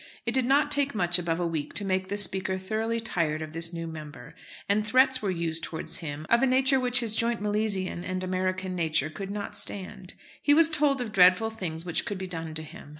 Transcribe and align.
It 0.25 0.31
did 0.33 0.45
not 0.45 0.71
take 0.71 0.95
much 0.95 1.19
above 1.19 1.39
a 1.39 1.45
week 1.45 1.75
to 1.75 1.85
make 1.85 2.07
the 2.07 2.17
Speaker 2.17 2.57
thoroughly 2.57 2.99
tired 2.99 3.43
of 3.43 3.53
this 3.53 3.71
new 3.71 3.85
member, 3.85 4.33
and 4.67 4.83
threats 4.83 5.21
were 5.21 5.29
used 5.29 5.63
towards 5.63 5.99
him 5.99 6.25
of 6.27 6.41
a 6.41 6.47
nature 6.47 6.79
which 6.79 7.01
his 7.01 7.13
joint 7.13 7.39
Milesian 7.39 8.03
and 8.03 8.23
American 8.23 8.75
nature 8.75 9.11
could 9.11 9.29
not 9.29 9.55
stand. 9.55 10.15
He 10.41 10.55
was 10.55 10.71
told 10.71 11.01
of 11.01 11.11
dreadful 11.11 11.51
things 11.51 11.85
which 11.85 12.03
could 12.03 12.17
be 12.17 12.25
done 12.25 12.55
to 12.55 12.63
him. 12.63 12.89